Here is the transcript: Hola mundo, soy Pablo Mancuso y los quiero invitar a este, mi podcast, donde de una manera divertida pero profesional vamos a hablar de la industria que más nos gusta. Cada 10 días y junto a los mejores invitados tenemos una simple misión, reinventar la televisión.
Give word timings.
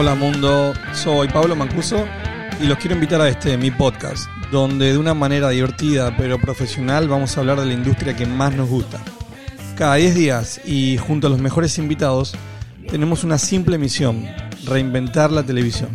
Hola 0.00 0.14
mundo, 0.14 0.74
soy 0.92 1.26
Pablo 1.26 1.56
Mancuso 1.56 2.06
y 2.62 2.66
los 2.68 2.78
quiero 2.78 2.94
invitar 2.94 3.20
a 3.20 3.28
este, 3.28 3.58
mi 3.58 3.72
podcast, 3.72 4.28
donde 4.52 4.92
de 4.92 4.96
una 4.96 5.12
manera 5.12 5.48
divertida 5.48 6.16
pero 6.16 6.40
profesional 6.40 7.08
vamos 7.08 7.36
a 7.36 7.40
hablar 7.40 7.58
de 7.58 7.66
la 7.66 7.72
industria 7.72 8.14
que 8.14 8.24
más 8.24 8.54
nos 8.54 8.68
gusta. 8.68 9.00
Cada 9.76 9.96
10 9.96 10.14
días 10.14 10.60
y 10.64 10.98
junto 10.98 11.26
a 11.26 11.30
los 11.30 11.40
mejores 11.40 11.78
invitados 11.78 12.36
tenemos 12.88 13.24
una 13.24 13.38
simple 13.38 13.76
misión, 13.76 14.24
reinventar 14.66 15.32
la 15.32 15.42
televisión. 15.42 15.90